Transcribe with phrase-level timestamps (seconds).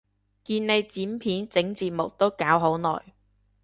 [0.45, 3.13] 見你剪片整字幕都搞好耐